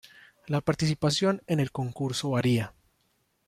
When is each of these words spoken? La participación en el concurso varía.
La 0.47 0.61
participación 0.61 1.43
en 1.45 1.59
el 1.59 1.71
concurso 1.71 2.31
varía. 2.31 2.73